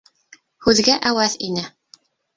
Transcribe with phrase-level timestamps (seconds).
[0.67, 1.69] Һүҙгә әүәҫ ине.